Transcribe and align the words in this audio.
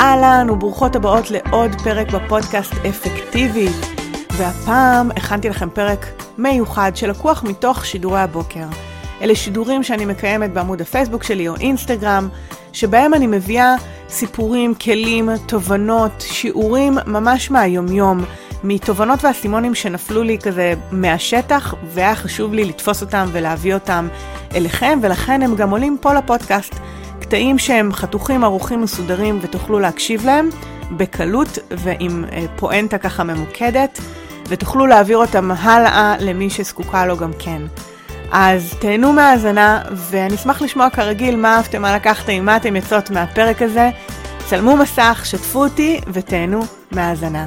אהלן 0.00 0.50
וברוכות 0.50 0.96
הבאות 0.96 1.30
לעוד 1.30 1.70
פרק 1.84 2.10
בפודקאסט 2.10 2.72
אפקטיבי. 2.88 3.68
והפעם 4.32 5.10
הכנתי 5.10 5.48
לכם 5.48 5.68
פרק 5.70 6.06
מיוחד 6.38 6.92
שלקוח 6.94 7.42
מתוך 7.42 7.86
שידורי 7.86 8.20
הבוקר. 8.20 8.64
אלה 9.22 9.34
שידורים 9.34 9.82
שאני 9.82 10.04
מקיימת 10.04 10.52
בעמוד 10.52 10.80
הפייסבוק 10.80 11.22
שלי 11.22 11.48
או 11.48 11.56
אינסטגרם, 11.56 12.28
שבהם 12.72 13.14
אני 13.14 13.26
מביאה 13.26 13.74
סיפורים, 14.08 14.74
כלים, 14.74 15.30
תובנות, 15.46 16.12
שיעורים 16.20 16.98
ממש 17.06 17.50
מהיומיום, 17.50 18.24
מתובנות 18.64 19.24
ואסימונים 19.24 19.74
שנפלו 19.74 20.22
לי 20.22 20.38
כזה 20.38 20.74
מהשטח, 20.90 21.74
והיה 21.86 22.14
חשוב 22.14 22.54
לי 22.54 22.64
לתפוס 22.64 23.02
אותם 23.02 23.26
ולהביא 23.32 23.74
אותם 23.74 24.08
אליכם, 24.54 24.98
ולכן 25.02 25.42
הם 25.42 25.54
גם 25.54 25.70
עולים 25.70 25.96
פה 26.00 26.14
לפודקאסט. 26.14 26.74
קטעים 27.34 27.58
שהם 27.58 27.92
חתוכים, 27.92 28.44
ערוכים, 28.44 28.82
מסודרים, 28.82 29.38
ותוכלו 29.42 29.78
להקשיב 29.78 30.26
להם 30.26 30.48
בקלות 30.90 31.58
ועם 31.70 32.24
אה, 32.32 32.44
פואנטה 32.56 32.98
ככה 32.98 33.24
ממוקדת, 33.24 34.00
ותוכלו 34.48 34.86
להעביר 34.86 35.18
אותם 35.18 35.50
הלאה 35.50 36.14
למי 36.20 36.50
שזקוקה 36.50 37.06
לו 37.06 37.16
גם 37.16 37.30
כן. 37.38 37.62
אז 38.32 38.74
תהנו 38.80 39.12
מהאזנה, 39.12 39.82
ואני 39.90 40.34
אשמח 40.34 40.62
לשמוע 40.62 40.90
כרגיל 40.90 41.36
מה 41.36 41.56
אהבתם, 41.56 41.82
מה 41.82 41.96
לקחתם, 41.96 42.44
מה 42.44 42.56
אתם 42.56 42.76
יוצאות 42.76 43.10
מהפרק 43.10 43.62
הזה. 43.62 43.90
צלמו 44.46 44.76
מסך, 44.76 45.22
שתפו 45.24 45.64
אותי 45.64 46.00
ותהנו 46.12 46.60
מהאזנה. 46.92 47.46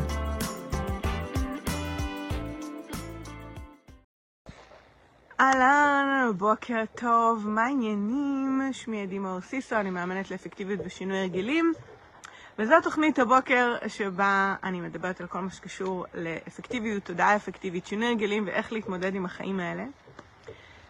אהלן, 5.39 5.76
בוקר 6.33 6.83
טוב, 6.95 7.47
מה 7.47 7.63
העניינים? 7.63 8.61
שמי 8.71 9.01
עדי 9.01 9.19
מאור 9.19 9.41
סיסו, 9.41 9.75
אני 9.75 9.89
מאמנת 9.89 10.31
לאפקטיביות 10.31 10.79
ושינוי 10.85 11.17
הרגלים. 11.17 11.73
וזו 12.59 12.75
תוכנית 12.83 13.19
הבוקר 13.19 13.75
שבה 13.87 14.55
אני 14.63 14.81
מדברת 14.81 15.21
על 15.21 15.27
כל 15.27 15.39
מה 15.39 15.51
שקשור 15.51 16.05
לאפקטיביות, 16.13 17.03
תודעה 17.03 17.35
אפקטיבית, 17.35 17.85
שינוי 17.85 18.07
הרגלים 18.07 18.47
ואיך 18.47 18.73
להתמודד 18.73 19.15
עם 19.15 19.25
החיים 19.25 19.59
האלה. 19.59 19.85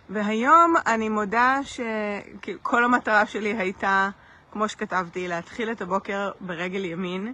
והיום 0.09 0.73
אני 0.87 1.09
מודה 1.09 1.59
שכל 1.63 2.83
המטרה 2.83 3.25
שלי 3.25 3.57
הייתה, 3.57 4.09
כמו 4.51 4.69
שכתבתי, 4.69 5.27
להתחיל 5.27 5.71
את 5.71 5.81
הבוקר 5.81 6.31
ברגל 6.41 6.85
ימין. 6.85 7.33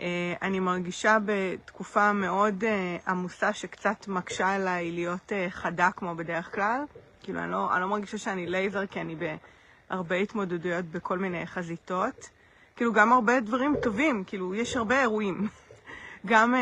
אה, 0.00 0.34
אני 0.42 0.60
מרגישה 0.60 1.18
בתקופה 1.24 2.12
מאוד 2.12 2.64
אה, 2.64 2.96
עמוסה 3.08 3.52
שקצת 3.52 4.08
מקשה 4.08 4.54
עליי 4.54 4.92
להיות 4.92 5.32
אה, 5.32 5.46
חדה 5.50 5.90
כמו 5.96 6.14
בדרך 6.14 6.54
כלל. 6.54 6.80
כאילו, 7.20 7.40
אני 7.40 7.50
לא, 7.50 7.72
אני 7.72 7.80
לא 7.80 7.88
מרגישה 7.88 8.18
שאני 8.18 8.46
לייזר 8.46 8.86
כי 8.86 9.00
אני 9.00 9.16
בהרבה 9.90 10.16
התמודדויות 10.16 10.84
בכל 10.84 11.18
מיני 11.18 11.46
חזיתות. 11.46 12.30
כאילו, 12.76 12.92
גם 12.92 13.12
הרבה 13.12 13.40
דברים 13.40 13.76
טובים, 13.82 14.24
כאילו, 14.26 14.54
יש 14.54 14.76
הרבה 14.76 15.00
אירועים. 15.00 15.48
גם 16.26 16.54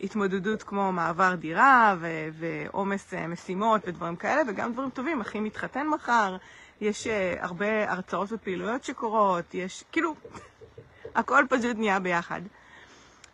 התמודדות 0.00 0.62
כמו 0.62 0.92
מעבר 0.92 1.34
דירה 1.34 1.96
ועומס 2.32 3.14
משימות 3.28 3.88
ודברים 3.88 4.16
כאלה, 4.16 4.42
וגם 4.48 4.72
דברים 4.72 4.90
טובים, 4.90 5.20
אחי 5.20 5.40
מתחתן 5.40 5.86
מחר, 5.86 6.36
יש 6.80 7.06
הרבה 7.38 7.92
הרצאות 7.92 8.32
ופעילויות 8.32 8.84
שקורות, 8.84 9.54
יש, 9.54 9.84
כאילו, 9.92 10.14
הכל 11.14 11.44
פשוט 11.48 11.76
נהיה 11.76 12.00
ביחד. 12.00 12.40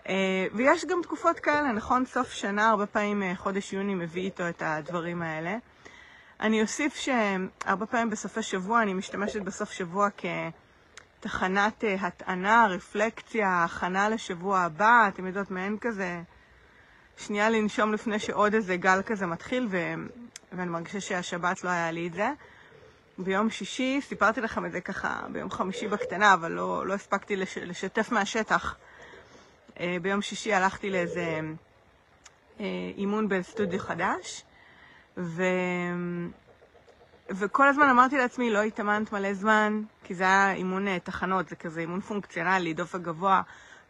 אה, 0.09 0.47
ויש 0.55 0.84
גם 0.84 1.00
תקופות 1.03 1.41
כאלה, 1.41 1.72
נכון? 1.72 2.06
סוף 2.06 2.31
שנה, 2.31 2.69
הרבה 2.69 2.87
פעמים 2.87 3.22
אה, 3.22 3.33
חודש 3.37 3.72
יוני 3.72 3.94
מביא 3.94 4.22
איתו 4.22 4.48
את 4.48 4.62
הדברים 4.67 5.22
האלה. 5.22 5.56
אני 6.41 6.62
אוסיף 6.62 6.97
שהרבה 6.97 7.87
פעמים 7.87 8.11
בסופי 8.11 8.42
שבוע 8.42 8.83
אני 8.83 8.95
משתמשת 8.95 9.42
בסוף 9.42 9.73
שבוע 9.73 10.09
כתחנת 11.20 11.84
אה, 11.84 11.95
הטענה, 11.95 12.67
רפלקציה, 12.70 13.65
הכנה 13.65 14.09
לשבוע 14.09 14.61
הבא, 14.61 15.09
אתם 15.09 15.27
יודעות, 15.27 15.51
מעין 15.51 15.78
כזה, 15.81 16.23
שנייה 17.19 17.51
לנשום 17.51 17.93
לפני 17.93 18.19
שעוד 18.19 18.55
איזה 18.55 18.77
גל 18.77 19.03
כזה 19.06 19.27
מתחיל, 19.27 19.69
ו... 19.70 19.95
ואני 20.53 20.71
מרגישה 20.71 21.00
שהשבת 21.00 21.65
לא 21.65 21.71
היה 21.71 21.91
לי 21.91 22.06
את 22.06 22.12
זה. 22.12 22.33
ביום 23.19 23.50
שישי, 23.50 24.00
סיפרתי 24.03 24.41
לכם 24.41 24.66
את 24.66 24.72
זה 24.72 24.81
ככה 24.81 25.21
ביום 25.32 25.50
חמישי 25.50 25.88
בקטנה, 25.88 26.34
אבל 26.34 26.53
לא, 26.53 26.87
לא 26.87 26.94
הספקתי 26.94 27.37
לש... 27.37 27.59
לשתף 27.59 28.12
מהשטח. 28.12 28.77
אה, 29.81 29.97
ביום 30.03 30.22
שישי 30.22 30.53
הלכתי 30.53 30.91
לאיזה 30.91 31.41
אה, 32.61 32.65
אימון 32.97 33.28
בסטודיו 33.28 33.81
חדש, 33.81 34.44
ו... 35.16 35.43
וכל 37.31 37.69
הזמן 37.69 37.88
אמרתי 37.88 38.16
לעצמי, 38.16 38.50
לא 38.50 38.62
התאמנת 38.62 39.12
מלא 39.12 39.34
זמן, 39.34 39.82
כי 40.04 40.15
זה 40.15 40.25
היה 40.25 40.53
אימון 40.53 40.88
אה, 40.88 40.99
תחנות, 40.99 41.49
זה 41.49 41.56
כזה 41.56 41.81
אימון 41.81 42.00
פונקציונלי, 42.00 42.75
דופק 42.75 43.00
גבוה, 43.00 43.43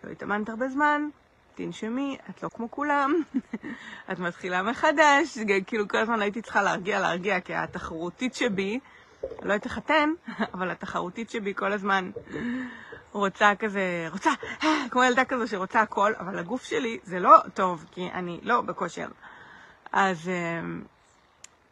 לא 0.05 0.11
התאמנת 0.11 0.49
הרבה 0.49 0.69
זמן, 0.69 1.09
תנשמי, 1.55 2.17
את 2.31 2.43
לא 2.43 2.49
כמו 2.49 2.71
כולם, 2.71 3.15
את 4.13 4.19
מתחילה 4.19 4.63
מחדש, 4.63 5.39
כאילו 5.67 5.89
כל 5.89 5.99
הזמן 5.99 6.23
הייתי 6.23 6.43
צריכה 6.43 6.63
להרגיע, 6.63 7.01
להרגיע, 7.01 7.41
כי 7.41 7.55
התחרותית 7.55 8.35
שבי, 8.35 8.81
לא 9.43 9.55
אתחתן, 9.55 10.11
אבל 10.55 10.71
התחרותית 10.71 11.31
שבי 11.31 11.55
כל 11.55 11.73
הזמן 11.73 12.11
רוצה 13.13 13.53
כזה, 13.59 14.09
רוצה, 14.13 14.31
כמו 14.91 15.05
ילדה 15.05 15.25
כזו 15.25 15.49
שרוצה 15.49 15.81
הכל, 15.81 16.13
אבל 16.19 16.39
הגוף 16.39 16.65
שלי 16.65 16.99
זה 17.03 17.19
לא 17.21 17.37
טוב, 17.55 17.85
כי 17.91 18.09
אני 18.15 18.41
לא 18.43 18.61
בכושר. 18.61 19.09
אז, 19.93 20.29
אמ, 20.29 20.83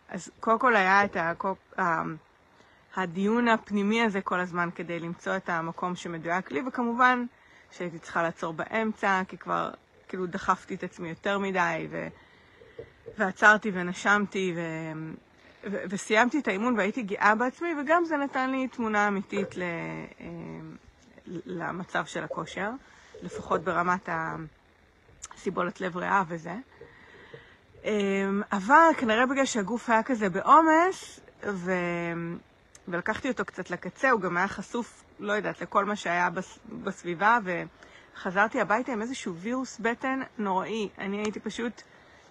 אז 0.09 0.31
קודם 0.41 0.59
כל 0.59 0.77
היה 0.77 1.05
את 1.05 1.17
הדיון 2.97 3.49
הפנימי 3.49 4.03
הזה 4.03 4.21
כל 4.21 4.41
הזמן 4.41 4.69
כדי 4.75 5.01
למצוא 5.01 5.37
את 5.37 5.49
המקום 5.49 5.97
שמדויק 5.97 6.51
לי, 6.51 6.63
וכמובן 6.69 7.25
שהייתי 7.71 7.99
צריכה 7.99 8.23
לעצור 8.23 8.53
באמצע, 8.53 9.23
כי 9.29 9.39
כבר 9.39 9.71
כאילו 10.09 10.27
דחפתי 10.27 10.75
את 10.75 10.83
עצמי 10.85 11.09
יותר 11.09 11.39
מדי, 11.39 11.89
ו... 11.91 12.09
ועצרתי 13.19 13.71
ונשמתי, 13.75 14.55
ו... 14.57 14.61
ו... 15.71 15.77
וסיימתי 15.89 16.39
את 16.39 16.49
האימון 16.49 16.75
והייתי 16.79 17.03
גאה 17.03 17.35
בעצמי, 17.35 17.69
וגם 17.81 18.05
זה 18.05 18.17
נתן 18.17 18.51
לי 18.51 18.69
תמונה 18.69 19.09
אמיתית 19.09 19.57
ל... 19.57 19.63
אמ, 20.21 20.77
למצב 21.27 22.07
של 22.07 22.25
הכושר, 22.25 22.71
לפחות 23.23 23.65
ברמת 23.65 24.09
הסיבולת 25.37 25.81
לב 25.81 25.97
ריאה 25.97 26.23
וזה. 26.29 26.55
אמ, 27.85 28.43
אבל 28.53 28.91
כנראה 28.99 29.27
בגלל 29.27 29.45
שהגוף 29.45 29.91
היה 29.91 30.03
כזה 30.03 30.31
בעומס, 30.31 31.21
ו... 31.47 31.73
ולקחתי 32.89 33.29
אותו 33.29 33.45
קצת 33.45 33.71
לקצה, 33.71 34.11
הוא 34.11 34.21
גם 34.21 34.37
היה 34.37 34.49
חשוף, 34.49 35.05
לא 35.21 35.33
יודעת, 35.33 35.61
לכל 35.61 35.85
מה 35.85 35.97
שהיה 35.97 36.31
בס... 36.31 36.59
בסביבה, 36.83 37.39
וחזרתי 37.45 38.61
הביתה 38.61 38.93
עם 38.93 39.03
איזשהו 39.03 39.35
וירוס 39.37 39.79
בטן 39.81 40.21
נוראי. 40.39 40.89
אני 40.99 41.17
הייתי 41.17 41.41
פשוט 41.41 41.83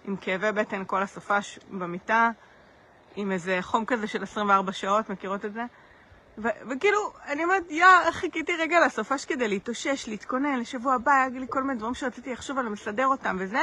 עם 0.04 0.16
כאבי 0.16 0.52
בטן 0.52 0.82
כל 0.86 1.02
הסופש 1.02 1.58
במיטה, 1.70 2.30
עם 3.16 3.32
איזה 3.32 3.58
חום 3.60 3.84
כזה 3.84 4.06
של 4.06 4.22
24 4.22 4.72
שעות, 4.72 5.10
מכירות 5.10 5.44
את 5.44 5.52
זה? 5.52 5.62
וכאילו, 6.38 7.12
אני 7.26 7.44
אומרת, 7.44 7.62
יא, 7.70 7.86
חיכיתי 8.10 8.52
רגע 8.56 8.86
לסופש 8.86 9.24
כדי 9.24 9.48
להתאושש, 9.48 10.08
להתכונן 10.08 10.60
לשבוע 10.60 10.94
הבא, 10.94 11.12
היה 11.12 11.28
לי 11.28 11.46
כל 11.48 11.62
מיני 11.62 11.78
דברים 11.78 11.94
שרציתי 11.94 12.32
לחשוב 12.32 12.58
עליהם, 12.58 12.72
לסדר 12.72 13.06
אותם 13.06 13.36
וזה, 13.40 13.62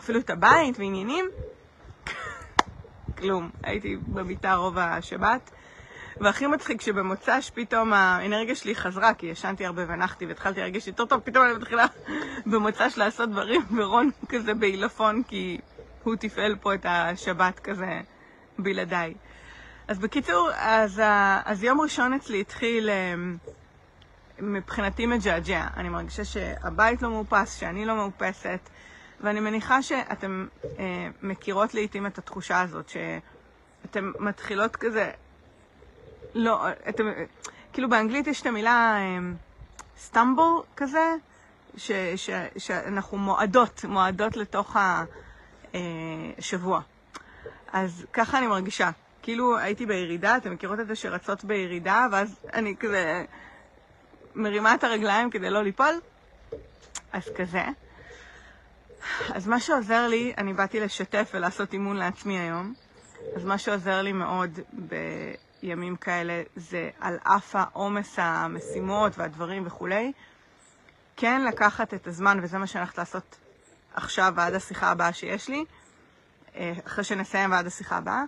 אפילו 0.00 0.20
את 0.20 0.30
הבית 0.30 0.78
ועניינים. 0.78 1.24
כלום, 3.18 3.50
הייתי 3.62 3.96
במיטה 3.96 4.54
רוב 4.54 4.78
השבת. 4.78 5.50
והכי 6.20 6.46
מצחיק 6.46 6.80
שבמוצ"ש 6.80 7.50
פתאום 7.54 7.92
האנרגיה 7.92 8.54
שלי 8.54 8.74
חזרה, 8.74 9.14
כי 9.14 9.26
ישנתי 9.26 9.66
הרבה 9.66 9.82
ונחתי 9.88 10.26
והתחלתי 10.26 10.60
להרגיש 10.60 10.86
יותר 10.86 11.04
טוב, 11.04 11.20
פתאום 11.20 11.44
אני 11.44 11.52
מתחילה 11.52 11.86
במוצ"ש 12.46 12.98
לעשות 12.98 13.30
דברים, 13.30 13.62
ורון 13.76 14.10
כזה 14.28 14.54
בעילפון, 14.54 15.22
כי 15.22 15.58
הוא 16.02 16.16
תפעל 16.16 16.56
פה 16.60 16.74
את 16.74 16.86
השבת 16.88 17.58
כזה 17.58 18.00
בלעדיי. 18.58 19.14
אז 19.88 19.98
בקיצור, 19.98 20.50
אז, 20.56 21.02
אז 21.44 21.64
יום 21.64 21.80
ראשון 21.80 22.12
אצלי 22.12 22.40
התחיל 22.40 22.90
אמ, 22.90 23.36
מבחינתי 24.38 25.06
מג'עג'ע. 25.06 25.66
אני 25.76 25.88
מרגישה 25.88 26.24
שהבית 26.24 27.02
לא 27.02 27.10
מאופס, 27.10 27.54
שאני 27.54 27.84
לא 27.84 27.94
מאופסת, 27.96 28.68
ואני 29.20 29.40
מניחה 29.40 29.82
שאתם 29.82 30.46
אה, 30.78 31.08
מכירות 31.22 31.74
לעיתים 31.74 32.06
את 32.06 32.18
התחושה 32.18 32.60
הזאת, 32.60 32.88
שאתם 32.88 34.12
מתחילות 34.18 34.76
כזה, 34.76 35.10
לא, 36.34 36.66
אתם, 36.88 37.04
כאילו 37.72 37.88
באנגלית 37.88 38.26
יש 38.26 38.40
את 38.40 38.46
המילה 38.46 38.98
סטמבל 39.98 40.42
אה, 40.42 40.60
כזה, 40.76 41.14
ש, 41.76 41.92
ש, 42.16 42.30
שאנחנו 42.58 43.18
מועדות, 43.18 43.84
מועדות 43.84 44.36
לתוך 44.36 44.76
השבוע. 45.74 46.76
אה, 46.76 46.82
אז 47.72 48.06
ככה 48.12 48.38
אני 48.38 48.46
מרגישה. 48.46 48.90
כאילו 49.22 49.58
הייתי 49.58 49.86
בירידה, 49.86 50.36
אתם 50.36 50.52
מכירות 50.52 50.80
את 50.80 50.86
זה 50.86 50.96
שרצות 50.96 51.44
בירידה, 51.44 52.06
ואז 52.12 52.36
אני 52.54 52.76
כזה 52.80 53.24
מרימה 54.34 54.74
את 54.74 54.84
הרגליים 54.84 55.30
כדי 55.30 55.50
לא 55.50 55.62
ליפול? 55.62 56.00
אז 57.12 57.22
כזה. 57.36 57.64
אז 59.34 59.46
מה 59.46 59.60
שעוזר 59.60 60.08
לי, 60.08 60.32
אני 60.38 60.52
באתי 60.52 60.80
לשתף 60.80 61.30
ולעשות 61.34 61.72
אימון 61.72 61.96
לעצמי 61.96 62.38
היום, 62.38 62.74
אז 63.36 63.44
מה 63.44 63.58
שעוזר 63.58 64.02
לי 64.02 64.12
מאוד 64.12 64.58
בימים 64.72 65.96
כאלה 65.96 66.42
זה 66.56 66.90
על 67.00 67.18
אף 67.22 67.56
העומס 67.56 68.14
המשימות 68.18 69.18
והדברים 69.18 69.66
וכולי, 69.66 70.12
כן 71.16 71.44
לקחת 71.44 71.94
את 71.94 72.06
הזמן, 72.06 72.40
וזה 72.42 72.58
מה 72.58 72.66
שאני 72.66 72.82
הולכת 72.82 72.98
לעשות 72.98 73.36
עכשיו 73.94 74.32
ועד 74.36 74.54
השיחה 74.54 74.90
הבאה 74.90 75.12
שיש 75.12 75.48
לי, 75.48 75.64
אה, 76.56 76.72
אחרי 76.86 77.04
שנסיים 77.04 77.52
ועד 77.52 77.66
השיחה 77.66 77.96
הבאה, 77.96 78.22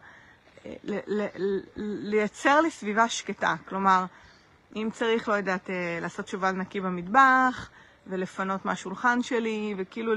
אה, 0.66 0.72
לייצר 1.76 2.60
לי 2.60 2.70
סביבה 2.70 3.08
שקטה. 3.08 3.54
כלומר, 3.68 4.04
אם 4.76 4.88
צריך, 4.92 5.28
לא 5.28 5.34
יודעת, 5.34 5.70
אה, 5.70 5.98
לעשות 6.00 6.28
שובל 6.28 6.52
נקי 6.52 6.80
במטבח, 6.80 7.70
ולפנות 8.06 8.64
מהשולחן 8.64 9.22
שלי, 9.22 9.74
וכאילו 9.78 10.12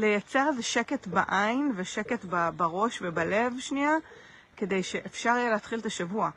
לייצר 0.00 0.48
איזה 0.48 0.62
שקט 0.62 1.06
בעין 1.06 1.72
ושקט 1.76 2.24
בראש 2.56 2.98
ובלב 3.02 3.52
שנייה, 3.58 3.94
כדי 4.56 4.82
שאפשר 4.82 5.30
יהיה 5.36 5.50
להתחיל 5.50 5.80
את 5.80 5.86
השבוע. 5.86 6.30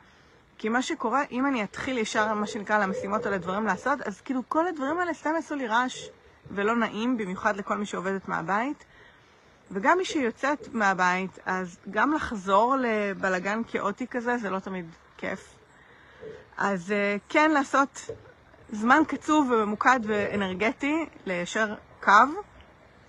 כי 0.58 0.68
מה 0.68 0.82
שקורה, 0.82 1.22
אם 1.30 1.46
אני 1.46 1.64
אתחיל 1.64 1.98
ישר, 1.98 2.34
מה 2.34 2.46
שנקרא, 2.46 2.78
למשימות 2.78 3.26
או 3.26 3.30
לדברים 3.30 3.66
לעשות, 3.66 4.00
אז 4.00 4.20
כאילו 4.20 4.42
כל 4.48 4.66
הדברים 4.66 4.98
האלה 4.98 5.14
סתם 5.14 5.30
יעשו 5.34 5.54
לי 5.54 5.66
רעש 5.66 6.08
ולא 6.50 6.76
נעים, 6.76 7.16
במיוחד 7.16 7.56
לכל 7.56 7.76
מי 7.76 7.86
שעובדת 7.86 8.28
מהבית. 8.28 8.84
וגם 9.70 9.98
מי 9.98 10.04
שיוצאת 10.04 10.68
מהבית, 10.72 11.38
אז 11.46 11.76
גם 11.90 12.12
לחזור 12.12 12.76
לבלגן 12.80 13.62
כאוטי 13.68 14.06
כזה, 14.06 14.36
זה 14.36 14.50
לא 14.50 14.58
תמיד 14.58 14.86
כיף. 15.16 15.54
אז 16.56 16.92
אה, 16.92 17.16
כן 17.28 17.50
לעשות 17.50 18.10
זמן 18.72 19.02
קצוב 19.08 19.50
וממוקד 19.50 20.00
ואנרגטי, 20.06 21.06
ליישר 21.26 21.74
קו. 22.00 22.10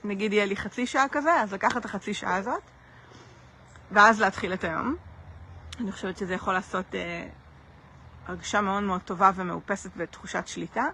נגיד 0.05 0.33
יהיה 0.33 0.45
לי 0.45 0.55
חצי 0.55 0.87
שעה 0.87 1.05
כזה, 1.11 1.33
אז 1.33 1.53
לקחת 1.53 1.77
את 1.77 1.85
החצי 1.85 2.13
שעה 2.13 2.35
הזאת, 2.35 2.61
ואז 3.91 4.21
להתחיל 4.21 4.53
את 4.53 4.63
היום. 4.63 4.95
אני 5.79 5.91
חושבת 5.91 6.17
שזה 6.17 6.33
יכול 6.33 6.53
לעשות 6.53 6.95
אה, 6.95 7.27
הרגשה 8.27 8.61
מאוד 8.61 8.83
מאוד 8.83 9.01
טובה 9.01 9.31
ומאופסת 9.35 9.89
ותחושת 9.97 10.47
שליטה. 10.47 10.85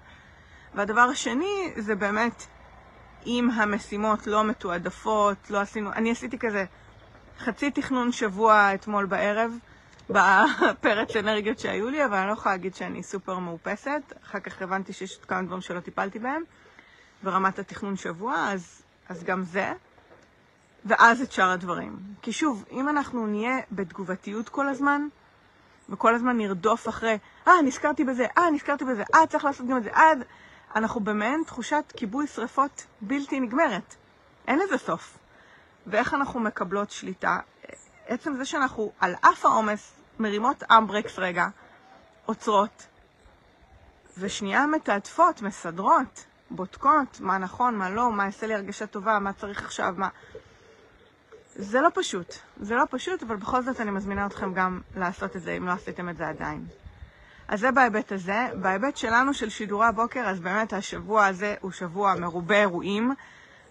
והדבר 0.75 1.01
השני 1.01 1.73
זה 1.77 1.95
באמת, 1.95 2.47
אם 3.25 3.49
המשימות 3.53 4.27
לא 4.27 4.43
מתועדפות, 4.43 5.49
לא 5.49 5.61
עשינו, 5.61 5.93
אני 5.93 6.11
עשיתי 6.11 6.39
כזה 6.39 6.65
חצי 7.39 7.71
תכנון 7.71 8.11
שבוע 8.11 8.73
אתמול 8.73 9.05
בערב, 9.05 9.51
בפרץ 10.09 11.15
אנרגיות 11.15 11.59
שהיו 11.59 11.89
לי, 11.89 12.05
אבל 12.05 12.17
אני 12.17 12.27
לא 12.27 12.33
יכולה 12.33 12.55
להגיד 12.55 12.75
שאני 12.75 13.03
סופר 13.03 13.39
מאופסת. 13.39 14.13
אחר 14.23 14.39
כך 14.39 14.61
הבנתי 14.61 14.93
שיש 14.93 15.15
עוד 15.15 15.25
כמה 15.25 15.41
דברים 15.41 15.61
שלא 15.61 15.79
טיפלתי 15.79 16.19
בהם 16.19 16.43
ברמת 17.23 17.59
התכנון 17.59 17.95
שבוע, 17.95 18.47
אז, 18.49 18.81
אז 19.11 19.23
גם 19.23 19.43
זה. 19.43 19.73
ואז 20.85 21.21
את 21.21 21.31
שאר 21.31 21.49
הדברים. 21.49 21.97
כי 22.21 22.33
שוב, 22.33 22.65
אם 22.71 22.89
אנחנו 22.89 23.27
נהיה 23.27 23.57
בתגובתיות 23.71 24.49
כל 24.49 24.67
הזמן, 24.67 25.07
וכל 25.89 26.15
הזמן 26.15 26.37
נרדוף 26.37 26.89
אחרי, 26.89 27.17
אה, 27.47 27.61
נזכרתי 27.61 28.03
בזה, 28.03 28.25
אה, 28.37 28.51
נזכרתי 28.51 28.85
בזה, 28.85 29.03
אה, 29.15 29.27
צריך 29.27 29.45
לעשות 29.45 29.67
גם 29.67 29.77
את 29.77 29.83
זה, 29.83 29.89
אה, 29.93 30.11
אנחנו 30.75 30.99
במעין 30.99 31.43
תחושת 31.47 31.93
כיבוי 31.97 32.27
שריפות 32.27 32.85
בלתי 33.01 33.39
נגמרת. 33.39 33.95
אין 34.47 34.59
לזה 34.59 34.77
סוף. 34.77 35.17
ואיך 35.87 36.13
אנחנו 36.13 36.39
מקבלות 36.39 36.91
שליטה? 36.91 37.39
עצם 38.07 38.35
זה 38.35 38.45
שאנחנו 38.45 38.91
על 38.99 39.15
אף 39.21 39.45
העומס 39.45 39.93
מרימות 40.19 40.63
אמברקס 40.63 41.19
רגע, 41.19 41.47
עוצרות, 42.25 42.87
ושנייה 44.17 44.65
מתעדפות, 44.65 45.41
מסדרות, 45.41 46.25
בודקות 46.51 47.19
מה 47.19 47.37
נכון, 47.37 47.75
מה 47.75 47.89
לא, 47.89 48.11
מה 48.11 48.25
יעשה 48.25 48.47
לי 48.47 48.53
הרגשה 48.53 48.87
טובה, 48.87 49.19
מה 49.19 49.33
צריך 49.33 49.63
עכשיו, 49.63 49.93
מה... 49.97 50.09
זה 51.55 51.81
לא 51.81 51.89
פשוט. 51.93 52.35
זה 52.57 52.75
לא 52.75 52.83
פשוט, 52.89 53.23
אבל 53.23 53.35
בכל 53.35 53.61
זאת 53.61 53.81
אני 53.81 53.91
מזמינה 53.91 54.25
אתכם 54.25 54.53
גם 54.53 54.81
לעשות 54.95 55.35
את 55.35 55.41
זה, 55.41 55.51
אם 55.51 55.67
לא 55.67 55.71
עשיתם 55.71 56.09
את 56.09 56.17
זה 56.17 56.27
עדיין. 56.27 56.65
אז 57.47 57.59
זה 57.59 57.71
בהיבט 57.71 58.11
הזה. 58.11 58.47
בהיבט 58.61 58.97
שלנו, 58.97 59.33
של 59.33 59.49
שידורי 59.49 59.85
הבוקר, 59.87 60.19
אז 60.19 60.39
באמת 60.39 60.73
השבוע 60.73 61.25
הזה 61.25 61.55
הוא 61.61 61.71
שבוע 61.71 62.15
מרובה 62.15 62.59
אירועים, 62.59 63.13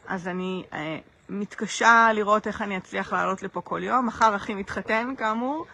אז 0.06 0.28
אני 0.28 0.64
אה, 0.72 0.98
מתקשה 1.28 2.08
לראות 2.14 2.46
איך 2.46 2.62
אני 2.62 2.76
אצליח 2.76 3.12
לעלות 3.12 3.42
לפה 3.42 3.60
כל 3.60 3.80
יום. 3.82 4.06
מחר 4.06 4.36
אחי 4.36 4.54
מתחתן, 4.54 5.14
כאמור, 5.18 5.66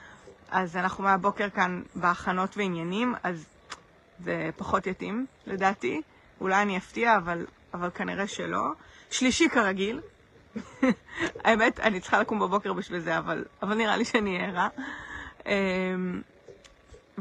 אז 0.50 0.76
אנחנו 0.76 1.04
מהבוקר 1.04 1.50
כאן 1.50 1.82
בהכנות 1.94 2.56
ועניינים, 2.56 3.14
אז 3.22 3.46
זה 4.24 4.50
פחות 4.56 4.86
יתאים, 4.86 5.26
לדעתי. 5.46 6.02
אולי 6.40 6.62
אני 6.62 6.76
אפתיע, 6.76 7.16
אבל, 7.16 7.46
אבל 7.74 7.90
כנראה 7.94 8.26
שלא. 8.26 8.72
שלישי 9.10 9.48
כרגיל. 9.48 10.00
האמת, 11.44 11.80
אני 11.80 12.00
צריכה 12.00 12.20
לקום 12.20 12.38
בבוקר 12.38 12.72
בשביל 12.72 13.00
זה, 13.00 13.18
אבל, 13.18 13.44
אבל 13.62 13.74
נראה 13.74 13.96
לי 13.96 14.04
שאני 14.04 14.42
ערה. 14.42 14.68
אמ, 15.46 16.22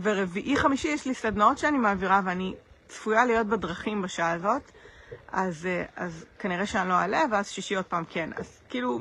ורביעי 0.01 0.57
חמישי 0.57 0.87
יש 0.87 1.05
לי 1.05 1.13
סדנאות 1.13 1.57
שאני 1.57 1.77
מעבירה 1.77 2.21
ואני 2.25 2.53
צפויה 2.87 3.25
להיות 3.25 3.47
בדרכים 3.47 4.01
בשעה 4.01 4.31
הזאת, 4.31 4.71
אז, 5.27 5.65
אה, 5.65 5.85
אז 5.95 6.25
כנראה 6.39 6.65
שאני 6.65 6.89
לא 6.89 6.93
אעלה, 6.93 7.23
ואז 7.31 7.49
שישי 7.49 7.75
עוד 7.75 7.85
פעם 7.85 8.03
כן. 8.09 8.29
אז 8.35 8.61
כאילו, 8.69 8.99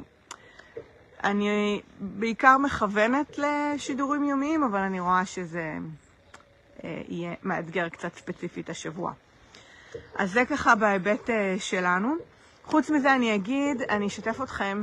אני 1.25 1.81
בעיקר 2.01 2.59
מכוונת 2.59 3.39
לשידורים 3.39 4.25
יומיים, 4.25 4.63
אבל 4.63 4.79
אני 4.79 5.01
רואה 5.01 5.27
שזה 5.27 5.73
אה, 6.85 7.03
יהיה 7.09 7.35
מאתגר 7.43 7.89
קצת 7.89 8.15
ספציפית 8.15 8.71
השבוע. 8.71 9.13
אז 10.15 10.33
זה 10.33 10.45
ככה 10.45 10.75
בהיבט 10.75 11.31
אה, 11.31 11.57
שלנו. 11.59 12.15
חוץ 12.65 12.91
מזה 12.91 13.15
אני 13.15 13.35
אגיד, 13.35 13.83
אני 13.83 14.07
אשתף 14.07 14.41
אתכם 14.43 14.83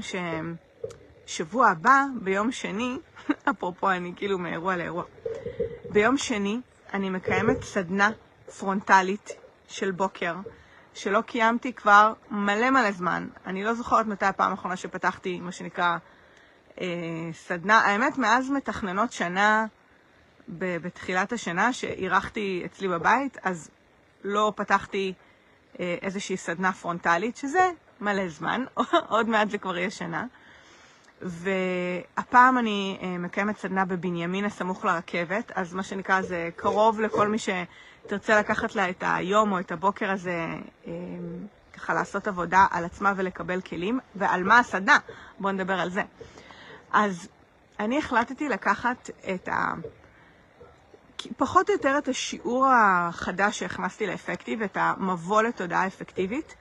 ששבוע 1.27 1.67
הבא, 1.67 2.03
ביום 2.21 2.51
שני, 2.51 2.97
אפרופו 3.49 3.91
אני 3.91 4.13
כאילו 4.15 4.37
מאירוע 4.37 4.77
לאירוע, 4.77 5.03
ביום 5.89 6.17
שני 6.17 6.59
אני 6.93 7.09
מקיימת 7.09 7.63
סדנה 7.63 8.09
פרונטלית 8.59 9.29
של 9.67 9.91
בוקר, 9.91 10.35
שלא 10.93 11.21
קיימתי 11.21 11.73
כבר 11.73 12.13
מלא 12.31 12.69
מלא 12.69 12.91
זמן. 12.91 13.27
אני 13.45 13.63
לא 13.63 13.73
זוכרת 13.73 14.05
מתי 14.05 14.25
הפעם 14.25 14.51
האחרונה 14.51 14.75
שפתחתי, 14.75 15.39
מה 15.39 15.51
שנקרא, 15.51 15.97
אה, 16.81 16.87
סדנה. 17.33 17.79
האמת, 17.79 18.17
מאז 18.17 18.49
מתכננות 18.49 19.11
שנה, 19.11 19.65
בתחילת 20.57 21.33
השנה, 21.33 21.73
שאירחתי 21.73 22.63
אצלי 22.65 22.87
בבית, 22.87 23.37
אז 23.43 23.69
לא 24.23 24.53
פתחתי 24.55 25.13
אה, 25.79 25.95
איזושהי 26.01 26.37
סדנה 26.37 26.73
פרונטלית, 26.73 27.37
שזה 27.37 27.69
מלא 28.01 28.27
זמן, 28.27 28.65
עוד 29.09 29.29
מעט 29.29 29.49
זה 29.49 29.57
כבר 29.57 29.77
יהיה 29.77 29.89
שנה. 29.89 30.25
והפעם 31.21 32.57
אני 32.57 32.97
אה, 33.01 33.17
מקיימת 33.17 33.57
סדנה 33.57 33.85
בבנימין 33.85 34.45
הסמוך 34.45 34.85
לרכבת, 34.85 35.51
אז 35.55 35.73
מה 35.73 35.83
שנקרא 35.83 36.21
זה 36.21 36.49
קרוב 36.55 37.01
לכל 37.01 37.27
מי 37.27 37.37
שתרצה 37.37 38.39
לקחת 38.39 38.75
לה 38.75 38.89
את 38.89 39.03
היום 39.07 39.51
או 39.51 39.59
את 39.59 39.71
הבוקר 39.71 40.11
הזה, 40.11 40.47
אה, 40.87 40.93
ככה 41.73 41.93
לעשות 41.93 42.27
עבודה 42.27 42.65
על 42.71 42.85
עצמה 42.85 43.13
ולקבל 43.15 43.61
כלים. 43.61 43.99
ועל 44.15 44.43
מה 44.43 44.59
הסדנה? 44.59 44.97
בואו 45.39 45.53
נדבר 45.53 45.79
על 45.79 45.89
זה. 45.89 46.01
אז 46.91 47.29
אני 47.79 47.97
החלטתי 47.97 48.49
לקחת 48.49 49.09
את 49.33 49.47
ה... 49.47 49.73
פחות 51.37 51.69
או 51.69 51.73
יותר 51.73 51.97
את 51.97 52.07
השיעור 52.07 52.67
החדש 52.67 53.59
שהכנסתי 53.59 54.07
לאפקטיב, 54.07 54.61
את 54.61 54.77
המבוא 54.79 55.41
לתודעה 55.41 55.87
אפקטיבית, 55.87 56.55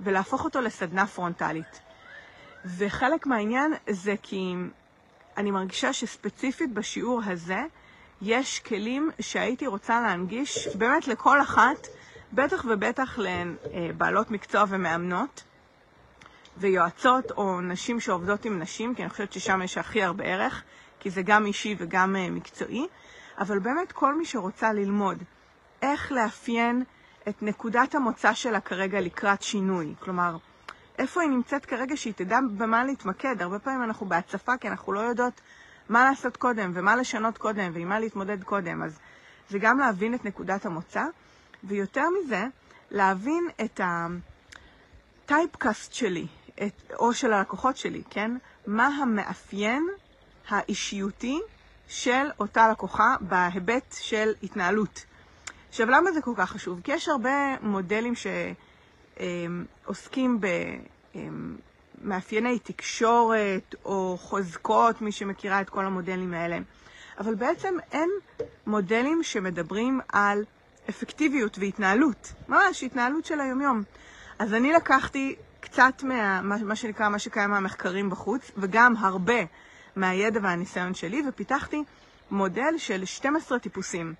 ולהפוך 0.00 0.44
אותו 0.44 0.60
לסדנה 0.60 1.06
פרונטלית. 1.06 1.80
וחלק 2.64 3.26
מהעניין 3.26 3.74
זה 3.90 4.14
כי 4.22 4.54
אני 5.36 5.50
מרגישה 5.50 5.92
שספציפית 5.92 6.74
בשיעור 6.74 7.20
הזה 7.26 7.62
יש 8.22 8.60
כלים 8.60 9.10
שהייתי 9.20 9.66
רוצה 9.66 10.00
להנגיש 10.00 10.68
באמת 10.76 11.08
לכל 11.08 11.40
אחת, 11.40 11.86
בטח 12.32 12.64
ובטח 12.68 13.18
לבעלות 13.18 14.30
מקצוע 14.30 14.64
ומאמנות 14.68 15.44
ויועצות 16.56 17.30
או 17.30 17.60
נשים 17.60 18.00
שעובדות 18.00 18.44
עם 18.44 18.58
נשים, 18.58 18.94
כי 18.94 19.02
אני 19.02 19.10
חושבת 19.10 19.32
ששם 19.32 19.62
יש 19.62 19.78
הכי 19.78 20.02
הרבה 20.02 20.24
ערך, 20.24 20.62
כי 21.00 21.10
זה 21.10 21.22
גם 21.22 21.46
אישי 21.46 21.76
וגם 21.78 22.16
אה, 22.16 22.30
מקצועי. 22.30 22.86
אבל 23.38 23.58
באמת 23.58 23.92
כל 23.92 24.14
מי 24.14 24.24
שרוצה 24.24 24.72
ללמוד 24.72 25.22
איך 25.82 26.12
לאפיין 26.12 26.84
את 27.28 27.42
נקודת 27.42 27.94
המוצא 27.94 28.34
שלה 28.34 28.60
כרגע 28.60 29.00
לקראת 29.00 29.42
שינוי, 29.42 29.94
כלומר, 30.00 30.36
איפה 30.98 31.20
היא 31.20 31.30
נמצאת 31.30 31.66
כרגע 31.66 31.96
שהיא 31.96 32.14
תדע 32.16 32.38
במה 32.56 32.84
להתמקד. 32.84 33.42
הרבה 33.42 33.58
פעמים 33.58 33.82
אנחנו 33.82 34.06
בהצפה 34.06 34.56
כי 34.56 34.68
אנחנו 34.68 34.92
לא 34.92 35.00
יודעות 35.00 35.40
מה 35.88 36.04
לעשות 36.04 36.36
קודם 36.36 36.72
ומה 36.74 36.96
לשנות 36.96 37.38
קודם 37.38 37.70
ועם 37.74 37.88
מה 37.88 38.00
להתמודד 38.00 38.44
קודם. 38.44 38.82
אז 38.82 38.98
זה 39.50 39.58
גם 39.58 39.78
להבין 39.78 40.14
את 40.14 40.24
נקודת 40.24 40.66
המוצא, 40.66 41.04
ויותר 41.64 42.04
מזה, 42.18 42.44
להבין 42.90 43.48
את 43.64 43.80
הטייפקאסט 45.24 45.92
שלי, 45.92 46.26
את, 46.62 46.92
או 46.98 47.12
של 47.12 47.32
הלקוחות 47.32 47.76
שלי, 47.76 48.02
כן? 48.10 48.36
מה 48.66 48.86
המאפיין 48.86 49.86
האישיותי 50.48 51.40
של 51.88 52.26
אותה 52.40 52.68
לקוחה 52.68 53.16
בהיבט 53.20 53.96
של 54.00 54.32
התנהלות. 54.42 55.04
עכשיו, 55.68 55.90
למה 55.90 56.12
זה 56.12 56.22
כל 56.22 56.32
כך 56.36 56.50
חשוב? 56.50 56.80
כי 56.84 56.92
יש 56.92 57.08
הרבה 57.08 57.56
מודלים 57.62 58.14
שעוסקים 59.84 60.40
במאפייני 62.00 62.58
תקשורת 62.58 63.74
או 63.84 64.16
חוזקות, 64.20 65.02
מי 65.02 65.12
שמכירה 65.12 65.60
את 65.60 65.70
כל 65.70 65.84
המודלים 65.86 66.34
האלה. 66.34 66.58
אבל 67.18 67.34
בעצם 67.34 67.74
אין 67.92 68.10
מודלים 68.66 69.22
שמדברים 69.22 70.00
על 70.12 70.44
אפקטיביות 70.88 71.58
והתנהלות, 71.58 72.32
ממש 72.48 72.82
התנהלות 72.82 73.24
של 73.24 73.40
היומיום. 73.40 73.82
אז 74.38 74.54
אני 74.54 74.72
לקחתי 74.72 75.36
קצת 75.60 76.02
מה, 76.02 76.40
מה 76.42 76.76
שנקרא, 76.76 77.08
מה 77.08 77.18
שקיים 77.18 77.50
מהמחקרים 77.50 78.10
בחוץ, 78.10 78.50
וגם 78.56 78.94
הרבה 78.98 79.34
מהידע 79.96 80.40
והניסיון 80.42 80.94
שלי, 80.94 81.22
ופיתחתי 81.28 81.82
מודל 82.30 82.74
של 82.78 83.04
12 83.04 83.58
טיפוסים. 83.58 84.14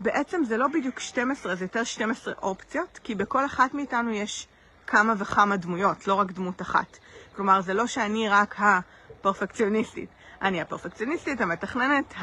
בעצם 0.00 0.44
זה 0.44 0.56
לא 0.56 0.68
בדיוק 0.68 1.00
12, 1.00 1.54
זה 1.54 1.64
יותר 1.64 1.84
12 1.84 2.34
אופציות, 2.42 3.00
כי 3.04 3.14
בכל 3.14 3.46
אחת 3.46 3.74
מאיתנו 3.74 4.10
יש 4.10 4.48
כמה 4.86 5.14
וכמה 5.18 5.56
דמויות, 5.56 6.06
לא 6.06 6.14
רק 6.14 6.32
דמות 6.32 6.62
אחת. 6.62 6.98
כלומר, 7.36 7.60
זה 7.60 7.74
לא 7.74 7.86
שאני 7.86 8.28
רק 8.28 8.54
הפרפקציוניסטית. 8.58 10.08
אני 10.42 10.60
הפרפקציוניסטית, 10.60 11.40
המתכננת, 11.40 12.14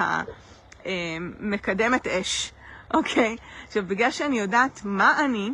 המקדמת 0.85 2.07
אש, 2.07 2.51
אוקיי? 2.93 3.35
עכשיו, 3.67 3.83
בגלל 3.87 4.11
שאני 4.11 4.39
יודעת 4.39 4.81
מה 4.83 5.25
אני 5.25 5.49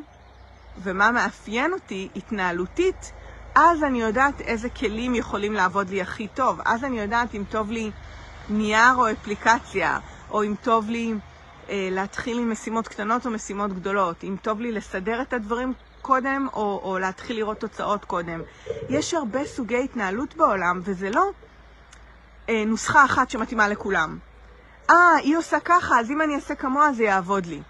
ומה 0.78 1.12
מאפיין 1.12 1.74
אותי 1.74 2.10
התנהלותית, 2.16 3.12
אז 3.56 3.84
אני 3.84 4.02
יודעת 4.02 4.42
איזה 4.42 4.70
כלים 4.70 5.16
יכולים 5.16 5.54
לעבוד 5.54 5.90
לי 5.90 6.02
הכי 6.02 6.28
טוב. 6.28 6.60
אז 6.66 6.84
אני 6.84 7.00
יודעת 7.00 7.36
אם 7.36 7.44
טוב 7.50 7.72
לי 7.72 7.92
נייר 8.50 8.96
או 8.96 9.12
אפליקציה, 9.12 10.00
או 10.30 10.44
אם 10.44 10.56
טוב 10.62 10.90
לי 10.90 11.14
אה, 11.70 11.88
להתחיל 11.92 12.40
עם 12.40 12.52
משימות 12.52 12.88
קטנות 12.88 13.26
או 13.26 13.32
משימות 13.32 13.74
גדולות, 13.74 14.24
אם 14.24 14.36
טוב 14.42 14.60
לי 14.60 14.72
לסדר 14.72 15.22
את 15.22 15.34
הדברים 15.34 15.74
קודם 16.02 16.48
או, 16.54 16.82
או 16.84 17.00
להתחיל 17.00 17.36
לראות 17.36 17.60
תוצאות 17.60 18.06
קודם. 18.06 18.42
יש 18.90 19.14
הרבה 19.14 19.46
סוגי 19.46 19.84
התנהלות 19.84 20.36
בעולם, 20.36 20.80
וזה 20.84 21.10
לא 21.10 21.30
אה, 22.50 22.64
נוסחה 22.66 23.06
אחת 23.06 23.30
שמתאימה 23.30 23.68
לכולם. 23.68 24.18
אה, 24.90 25.16
היא 25.16 25.38
עושה 25.38 25.60
ככה, 25.60 26.00
אז 26.00 26.12
אם 26.12 26.22
אני 26.22 26.36
אעשה 26.36 26.56
כמוה 26.56 26.94
זה 26.94 27.04
יעבוד 27.04 27.46
לי. 27.46 27.62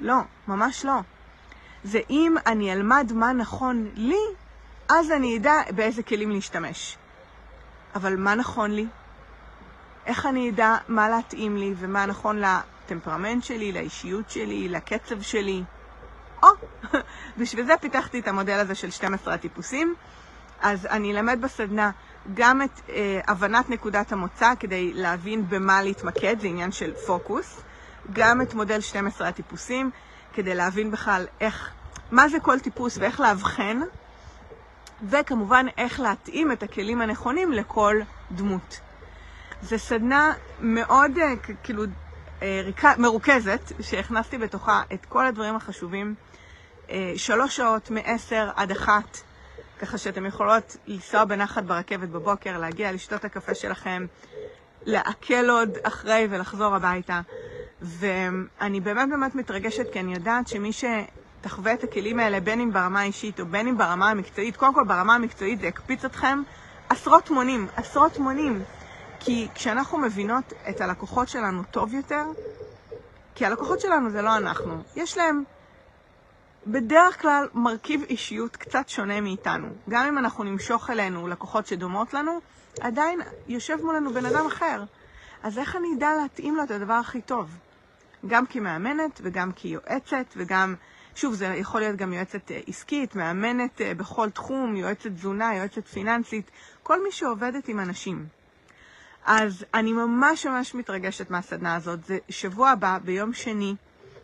לא, 0.00 0.16
ממש 0.48 0.84
לא. 0.84 1.00
זה 1.84 2.00
אם 2.10 2.34
אני 2.46 2.72
אלמד 2.72 3.12
מה 3.14 3.32
נכון 3.32 3.88
לי, 3.94 4.20
אז 4.88 5.10
אני 5.10 5.36
אדע 5.36 5.62
באיזה 5.70 6.02
כלים 6.02 6.30
להשתמש. 6.30 6.96
אבל 7.94 8.16
מה 8.16 8.34
נכון 8.34 8.70
לי? 8.70 8.86
איך 10.06 10.26
אני 10.26 10.50
אדע 10.50 10.76
מה 10.88 11.08
להתאים 11.08 11.56
לי 11.56 11.74
ומה 11.78 12.06
נכון 12.06 12.40
לטמפרמנט 12.40 13.44
שלי, 13.44 13.72
לאישיות 13.72 14.30
שלי, 14.30 14.68
לקצב 14.68 15.20
שלי? 15.22 15.62
או, 16.42 16.48
בשביל 17.38 17.66
זה 17.66 17.74
פיתחתי 17.80 18.18
את 18.18 18.28
המודל 18.28 18.58
הזה 18.58 18.74
של 18.74 18.90
12 18.90 19.34
הטיפוסים. 19.34 19.94
אז 20.60 20.86
אני 20.86 21.12
אלמד 21.12 21.38
בסדנה 21.40 21.90
גם 22.34 22.62
את 22.62 22.80
אה, 22.88 23.20
הבנת 23.26 23.70
נקודת 23.70 24.12
המוצא 24.12 24.52
כדי 24.60 24.92
להבין 24.92 25.48
במה 25.48 25.82
להתמקד, 25.82 26.40
זה 26.40 26.46
עניין 26.46 26.72
של 26.72 26.94
פוקוס, 26.94 27.60
גם 28.12 28.42
את 28.42 28.54
מודל 28.54 28.80
12 28.80 29.28
הטיפוסים 29.28 29.90
כדי 30.34 30.54
להבין 30.54 30.90
בכלל 30.90 31.26
איך, 31.40 31.70
מה 32.10 32.28
זה 32.28 32.40
כל 32.40 32.60
טיפוס 32.60 32.98
ואיך 32.98 33.20
לאבחן, 33.20 33.80
וכמובן 35.02 35.66
איך 35.78 36.00
להתאים 36.00 36.52
את 36.52 36.62
הכלים 36.62 37.00
הנכונים 37.00 37.52
לכל 37.52 38.00
דמות. 38.30 38.80
זו 39.62 39.78
סדנה 39.78 40.32
מאוד 40.60 41.18
אה, 41.18 41.32
כאילו 41.62 41.84
אה, 42.42 42.70
מרוכזת, 42.98 43.72
שהכנסתי 43.80 44.38
בתוכה 44.38 44.82
את 44.92 45.06
כל 45.06 45.26
הדברים 45.26 45.56
החשובים, 45.56 46.14
אה, 46.90 47.12
שלוש 47.16 47.56
שעות 47.56 47.90
מ-10 47.90 48.34
עד 48.56 48.70
1, 48.70 49.20
ככה 49.78 49.98
שאתם 49.98 50.26
יכולות 50.26 50.76
לנסוע 50.86 51.24
בנחת 51.24 51.62
ברכבת 51.62 52.08
בבוקר, 52.08 52.58
להגיע, 52.58 52.92
לשתות 52.92 53.24
הקפה 53.24 53.54
שלכם, 53.54 54.06
לעכל 54.86 55.50
עוד 55.50 55.78
אחרי 55.82 56.28
ולחזור 56.30 56.74
הביתה. 56.74 57.20
ואני 57.82 58.80
באמת 58.80 59.08
באמת 59.08 59.34
מתרגשת, 59.34 59.92
כי 59.92 60.00
אני 60.00 60.14
יודעת 60.14 60.48
שמי 60.48 60.70
שתחווה 61.46 61.72
את 61.72 61.84
הכלים 61.84 62.18
האלה, 62.20 62.40
בין 62.40 62.60
אם 62.60 62.72
ברמה 62.72 63.00
האישית 63.00 63.40
או 63.40 63.46
בין 63.46 63.68
אם 63.68 63.78
ברמה 63.78 64.10
המקצועית, 64.10 64.56
קודם 64.56 64.74
כל 64.74 64.84
ברמה 64.84 65.14
המקצועית 65.14 65.60
זה 65.60 65.66
יקפיץ 65.66 66.04
אתכם 66.04 66.42
עשרות 66.88 67.30
מונים, 67.30 67.66
עשרות 67.76 68.18
מונים. 68.18 68.62
כי 69.20 69.48
כשאנחנו 69.54 69.98
מבינות 69.98 70.52
את 70.68 70.80
הלקוחות 70.80 71.28
שלנו 71.28 71.62
טוב 71.70 71.94
יותר, 71.94 72.24
כי 73.34 73.46
הלקוחות 73.46 73.80
שלנו 73.80 74.10
זה 74.10 74.22
לא 74.22 74.36
אנחנו, 74.36 74.82
יש 74.96 75.18
להם 75.18 75.44
בדרך 76.66 77.22
כלל 77.22 77.48
מרכיב 77.54 78.02
אישיות 78.02 78.56
קצת 78.56 78.88
שונה 78.88 79.20
מאיתנו. 79.20 79.68
גם 79.88 80.06
אם 80.06 80.18
אנחנו 80.18 80.44
נמשוך 80.44 80.90
אלינו 80.90 81.28
לקוחות 81.28 81.66
שדומות 81.66 82.14
לנו, 82.14 82.40
עדיין 82.80 83.20
יושב 83.48 83.76
מולנו 83.82 84.12
בן 84.12 84.24
אדם 84.24 84.46
אחר. 84.46 84.84
אז 85.42 85.58
איך 85.58 85.76
אני 85.76 85.88
אדע 85.98 86.10
להתאים 86.22 86.56
לו 86.56 86.62
את 86.62 86.70
הדבר 86.70 86.94
הכי 86.94 87.20
טוב? 87.20 87.50
גם 88.26 88.46
כמאמנת 88.46 89.20
וגם 89.22 89.52
כיועצת 89.52 90.26
וגם, 90.36 90.74
שוב, 91.16 91.34
זה 91.34 91.46
יכול 91.46 91.80
להיות 91.80 91.96
גם 91.96 92.12
יועצת 92.12 92.50
אה, 92.50 92.60
עסקית, 92.66 93.14
מאמנת 93.14 93.80
אה, 93.80 93.94
בכל 93.94 94.30
תחום, 94.30 94.76
יועצת 94.76 95.06
תזונה, 95.06 95.54
יועצת 95.54 95.86
פיננסית, 95.86 96.50
כל 96.82 97.02
מי 97.02 97.12
שעובדת 97.12 97.68
עם 97.68 97.80
אנשים. 97.80 98.26
אז 99.26 99.64
אני 99.74 99.92
ממש 99.92 100.46
ממש 100.46 100.74
מתרגשת 100.74 101.30
מהסדנה 101.30 101.74
הזאת. 101.74 102.04
זה 102.04 102.18
שבוע 102.28 102.70
הבא, 102.70 102.98
ביום 103.04 103.32
שני, 103.32 103.74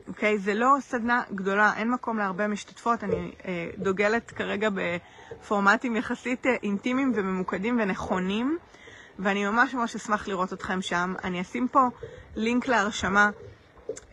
אוקיי? 0.09 0.39
זה 0.39 0.55
לא 0.55 0.77
סדנה 0.81 1.23
גדולה, 1.35 1.73
אין 1.77 1.91
מקום 1.91 2.19
להרבה 2.19 2.49
משתתפות. 2.49 3.05
אני 3.05 3.33
אה, 3.45 3.71
דוגלת 3.79 4.31
כרגע 4.31 4.69
בפורמטים 4.75 5.97
יחסית 5.97 6.47
אה, 6.47 6.55
אינטימיים 6.63 7.13
וממוקדים 7.15 7.81
ונכונים, 7.81 8.59
ואני 9.19 9.45
ממש 9.45 9.75
ממש 9.75 9.97
אשמח 9.97 10.29
לראות 10.29 10.53
אתכם 10.53 10.83
שם. 10.83 11.15
אני 11.25 11.41
אשים 11.41 11.69
פה 11.69 11.89
לינק 12.37 12.69
להרשמה. 12.69 13.31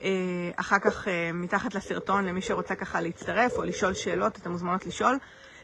אה, 0.02 0.10
אחר 0.56 0.80
כך 0.80 1.08
אה, 1.08 1.32
מתחת 1.34 1.76
לסרטון 1.76 2.26
למי 2.26 2.42
שרוצה 2.42 2.76
ככה 2.76 3.02
להצטרף 3.02 3.58
או 3.58 3.64
לשאול 3.64 3.94
שאלות, 3.94 4.38
אתם 4.38 4.52
מוזמנות 4.52 4.86
לשאול. 4.86 5.18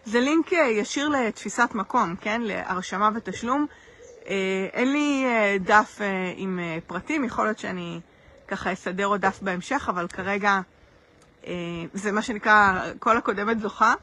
זה 0.05 0.19
לינק 0.19 0.53
אה, 0.53 0.59
ישיר 0.59 1.09
לתפיסת 1.09 1.69
מקום, 1.73 2.15
כן? 2.21 2.41
להרשמה 2.41 3.09
ותשלום. 3.15 3.65
אין 4.73 4.91
לי 4.91 5.25
דף 5.59 5.99
עם 6.35 6.59
פרטים, 6.87 7.23
יכול 7.23 7.45
להיות 7.45 7.59
שאני 7.59 7.99
ככה 8.47 8.73
אסדר 8.73 9.05
עוד 9.05 9.21
דף 9.21 9.39
בהמשך, 9.41 9.85
אבל 9.89 10.07
כרגע 10.07 10.59
זה 11.93 12.11
מה 12.11 12.21
שנקרא 12.21 12.81
כל 12.99 13.17
הקודמת 13.17 13.59
זוכה, 13.59 13.93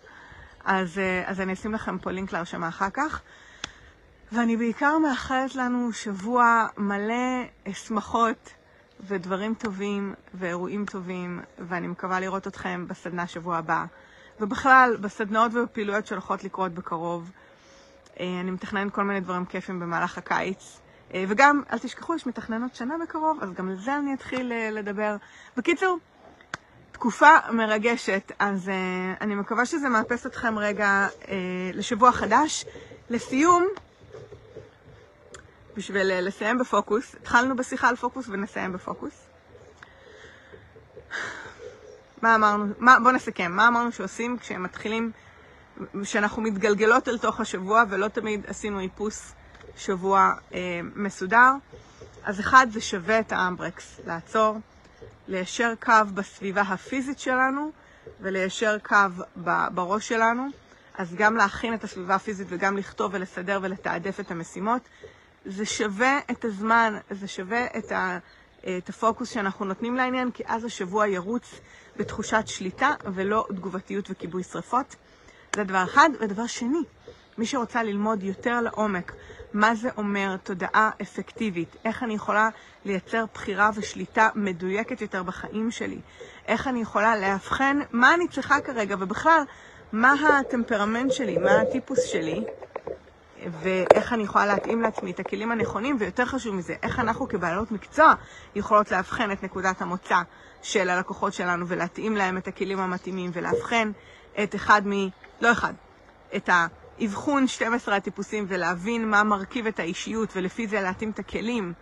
אז, 0.64 1.00
אז 1.26 1.40
אני 1.40 1.52
אשים 1.52 1.74
לכם 1.74 1.98
פה 1.98 2.10
לינק 2.10 2.32
להרשמה 2.32 2.68
אחר 2.68 2.90
כך. 2.90 3.20
ואני 4.32 4.56
בעיקר 4.56 4.98
מאחלת 4.98 5.54
לנו 5.54 5.92
שבוע 5.92 6.66
מלא 6.76 7.44
שמחות 7.72 8.50
ודברים 9.06 9.54
טובים 9.54 10.14
ואירועים 10.34 10.86
טובים, 10.86 11.40
ואני 11.58 11.88
מקווה 11.88 12.20
לראות 12.20 12.46
אתכם 12.46 12.86
בסדנה 12.88 13.26
שבוע 13.26 13.56
הבא. 13.56 13.84
ובכלל, 14.40 14.96
בסדנאות 15.00 15.54
ובפעילויות 15.54 16.06
שהולכות 16.06 16.44
לקרות 16.44 16.72
בקרוב. 16.72 17.30
אה, 18.20 18.40
אני 18.40 18.50
מתכננת 18.50 18.92
כל 18.92 19.04
מיני 19.04 19.20
דברים 19.20 19.44
כיפים 19.44 19.80
במהלך 19.80 20.18
הקיץ. 20.18 20.80
אה, 21.14 21.24
וגם, 21.28 21.62
אל 21.72 21.78
תשכחו, 21.78 22.14
יש 22.14 22.26
מתכננות 22.26 22.74
שנה 22.74 22.94
בקרוב, 23.02 23.38
אז 23.42 23.52
גם 23.52 23.68
על 23.68 23.76
זה 23.76 23.96
אני 23.96 24.14
אתחיל 24.14 24.52
אה, 24.52 24.70
לדבר. 24.70 25.16
בקיצור, 25.56 25.98
תקופה 26.92 27.30
מרגשת, 27.52 28.32
אז 28.38 28.70
אני 29.20 29.34
מקווה 29.34 29.66
שזה 29.66 29.88
מאפס 29.88 30.26
אתכם 30.26 30.58
רגע 30.58 31.06
לשבוע 31.74 32.12
חדש. 32.12 32.64
לסיום, 33.10 33.66
בשביל 35.76 36.20
לסיים 36.20 36.58
בפוקוס, 36.58 37.14
התחלנו 37.14 37.56
בשיחה 37.56 37.88
על 37.88 37.96
פוקוס 37.96 38.28
ונסיים 38.28 38.72
בפוקוס. 38.72 39.26
מה 42.22 42.34
אמרנו? 42.34 42.66
מה, 42.78 42.96
בואו 43.02 43.14
נסכם. 43.14 43.52
מה 43.52 43.68
אמרנו 43.68 43.92
שעושים 43.92 44.38
כשהם 44.38 44.62
מתחילים 44.62 45.12
שאנחנו 46.04 46.42
מתגלגלות 46.42 47.08
אל 47.08 47.18
תוך 47.18 47.40
השבוע 47.40 47.84
ולא 47.88 48.08
תמיד 48.08 48.44
עשינו 48.46 48.80
איפוס 48.80 49.32
שבוע 49.76 50.32
אה, 50.54 50.80
מסודר. 50.94 51.52
אז 52.24 52.40
אחד, 52.40 52.66
זה 52.70 52.80
שווה 52.80 53.20
את 53.20 53.32
האמברקס, 53.32 54.00
לעצור, 54.06 54.56
ליישר 55.28 55.72
קו 55.80 55.92
בסביבה 56.14 56.60
הפיזית 56.60 57.18
שלנו 57.18 57.72
וליישר 58.20 58.78
קו 58.78 58.96
בראש 59.74 60.08
שלנו. 60.08 60.48
אז 60.98 61.14
גם 61.14 61.36
להכין 61.36 61.74
את 61.74 61.84
הסביבה 61.84 62.14
הפיזית 62.14 62.46
וגם 62.50 62.76
לכתוב 62.76 63.10
ולסדר 63.14 63.58
ולתעדף 63.62 64.20
את 64.20 64.30
המשימות. 64.30 64.82
זה 65.44 65.66
שווה 65.66 66.18
את 66.30 66.44
הזמן, 66.44 66.94
זה 67.10 67.28
שווה 67.28 67.66
את, 67.78 67.92
ה, 67.92 68.18
את 68.60 68.88
הפוקוס 68.88 69.30
שאנחנו 69.30 69.64
נותנים 69.64 69.96
לעניין, 69.96 70.30
כי 70.30 70.42
אז 70.46 70.64
השבוע 70.64 71.08
ירוץ 71.08 71.60
בתחושת 71.96 72.44
שליטה 72.46 72.94
ולא 73.14 73.46
תגובתיות 73.48 74.10
וכיבוי 74.10 74.42
שרפות. 74.42 74.96
זה 75.56 75.64
דבר 75.64 75.84
אחד. 75.84 76.08
ודבר 76.20 76.46
שני, 76.46 76.82
מי 77.38 77.46
שרוצה 77.46 77.82
ללמוד 77.82 78.22
יותר 78.22 78.60
לעומק 78.60 79.12
מה 79.52 79.74
זה 79.74 79.88
אומר 79.96 80.36
תודעה 80.36 80.90
אפקטיבית, 81.02 81.76
איך 81.84 82.02
אני 82.02 82.14
יכולה 82.14 82.48
לייצר 82.84 83.24
בחירה 83.34 83.70
ושליטה 83.74 84.28
מדויקת 84.34 85.00
יותר 85.00 85.22
בחיים 85.22 85.70
שלי, 85.70 86.00
איך 86.48 86.68
אני 86.68 86.82
יכולה 86.82 87.16
לאבחן 87.16 87.80
מה 87.90 88.14
אני 88.14 88.28
צריכה 88.28 88.60
כרגע, 88.60 88.96
ובכלל, 88.98 89.42
מה 89.92 90.12
הטמפרמנט 90.12 91.12
שלי, 91.12 91.38
מה 91.38 91.60
הטיפוס 91.60 92.04
שלי, 92.04 92.44
ואיך 93.50 94.12
אני 94.12 94.22
יכולה 94.22 94.46
להתאים 94.46 94.82
לעצמי 94.82 95.10
את 95.10 95.20
הכלים 95.20 95.52
הנכונים, 95.52 95.96
ויותר 95.98 96.26
חשוב 96.26 96.54
מזה, 96.54 96.74
איך 96.82 96.98
אנחנו 96.98 97.28
כבעלות 97.28 97.72
מקצוע 97.72 98.14
יכולות 98.54 98.90
לאבחן 98.90 99.32
את 99.32 99.42
נקודת 99.42 99.82
המוצא 99.82 100.22
של 100.62 100.90
הלקוחות 100.90 101.32
שלנו 101.32 101.68
ולהתאים 101.68 102.16
להם 102.16 102.36
את 102.36 102.48
הכלים 102.48 102.78
המתאימים 102.78 103.30
ולאבחן 103.34 103.90
את 104.42 104.54
אחד 104.54 104.82
מ... 104.86 105.08
לא 105.40 105.52
אחד, 105.52 105.72
את 106.36 106.50
האבחון 106.52 107.46
12 107.46 107.96
הטיפוסים 107.96 108.44
ולהבין 108.48 109.10
מה 109.10 109.22
מרכיב 109.22 109.66
את 109.66 109.80
האישיות 109.80 110.28
ולפי 110.36 110.66
זה 110.66 110.80
להתאים 110.80 111.10
את 111.10 111.18
הכלים, 111.18 111.72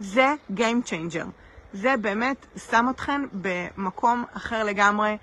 זה 0.00 0.34
Game 0.56 0.88
Changer. 0.88 1.26
זה 1.72 1.94
באמת 2.00 2.46
שם 2.70 2.86
אתכן 2.90 3.22
במקום 3.32 4.24
אחר 4.32 4.64
לגמרי 4.64 5.16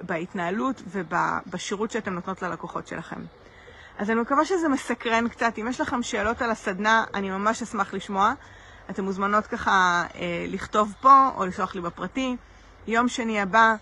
בהתנהלות 0.00 0.82
ובשירות 0.86 1.90
שאתן 1.90 2.12
נותנות 2.14 2.42
ללקוחות 2.42 2.86
שלכם. 2.86 3.20
אז 4.00 4.10
אני 4.10 4.20
מקווה 4.20 4.44
שזה 4.44 4.68
מסקרן 4.68 5.28
קצת. 5.28 5.58
אם 5.58 5.68
יש 5.68 5.80
לכם 5.80 6.02
שאלות 6.02 6.42
על 6.42 6.50
הסדנה, 6.50 7.04
אני 7.14 7.30
ממש 7.30 7.62
אשמח 7.62 7.94
לשמוע. 7.94 8.32
אתן 8.90 9.04
מוזמנות 9.04 9.46
ככה 9.46 10.04
אה, 10.14 10.44
לכתוב 10.48 10.94
פה 11.00 11.30
או 11.36 11.46
לשלוח 11.46 11.74
לי 11.74 11.80
בפרטי. 11.80 12.36
יום 12.86 13.08
שני 13.08 13.40
הבא, 13.40 13.74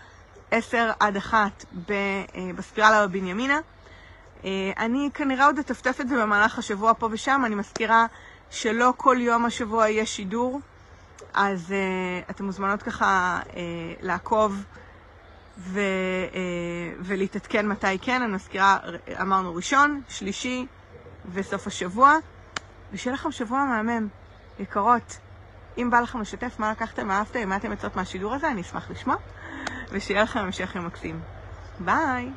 10 0.51 0.91
עד 1.01 1.17
1 1.17 1.65
ב, 1.87 1.93
אה, 1.93 2.51
בספירלה 2.57 3.07
בבנימינה. 3.07 3.61
אה, 4.45 4.73
אני 4.79 5.11
כנראה 5.15 5.47
עוד 5.47 5.59
אטפטף 5.59 6.01
את 6.01 6.09
זה 6.09 6.23
במהלך 6.23 6.59
השבוע 6.59 6.93
פה 6.95 7.09
ושם. 7.11 7.43
אני 7.47 7.55
מזכירה 7.55 8.07
שלא 8.51 8.93
כל 8.97 9.17
יום 9.21 9.45
השבוע 9.45 9.89
יהיה 9.89 10.07
שידור, 10.07 10.61
אז 11.35 11.73
אה, 11.73 12.21
אתן 12.31 12.45
מוזמנות 12.45 12.83
ככה 12.83 13.41
אה, 13.57 13.63
לעקוב. 14.01 14.65
ו, 15.59 15.81
אה, 16.35 16.93
ולהתעדכן 17.01 17.69
מתי 17.69 17.99
כן, 17.99 18.23
אני 18.23 18.33
מזכירה, 18.33 18.79
אמרנו 19.21 19.55
ראשון, 19.55 20.03
שלישי 20.09 20.67
וסוף 21.33 21.67
השבוע, 21.67 22.15
ושיהיה 22.93 23.15
לכם 23.15 23.33
שבוע 23.33 23.65
מהמם, 23.65 24.09
יקרות. 24.59 25.19
אם 25.79 25.91
בא 25.91 26.01
לכם 26.01 26.21
לשתף 26.21 26.57
מה 26.59 26.71
לקחתם, 26.71 27.09
מה 27.09 27.19
אהבתם, 27.19 27.49
מה 27.49 27.57
אתם 27.57 27.71
יוצאות 27.71 27.97
מהשידור 27.97 28.35
הזה, 28.35 28.51
אני 28.51 28.61
אשמח 28.61 28.91
לשמוע, 28.91 29.17
ושיהיה 29.93 30.23
לכם 30.23 30.41
המשך 30.41 30.75
יום 30.75 30.87
מקסים. 30.87 31.21
ביי! 31.81 32.31